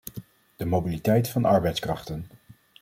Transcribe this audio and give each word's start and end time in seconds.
De 0.55 0.65
mobiliteit 0.65 1.29
van 1.29 1.45
arbeidskrachten. 1.45 2.25